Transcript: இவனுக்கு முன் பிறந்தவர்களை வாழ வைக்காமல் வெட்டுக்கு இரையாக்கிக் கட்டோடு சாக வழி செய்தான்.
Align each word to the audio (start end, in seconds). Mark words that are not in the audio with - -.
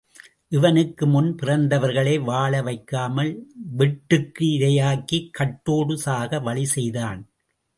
இவனுக்கு 0.47 1.07
முன் 1.07 1.35
பிறந்தவர்களை 1.35 2.15
வாழ 2.21 2.61
வைக்காமல் 2.61 3.31
வெட்டுக்கு 3.77 4.47
இரையாக்கிக் 4.57 5.31
கட்டோடு 5.39 5.93
சாக 5.97 6.39
வழி 6.39 6.65
செய்தான். 6.65 7.21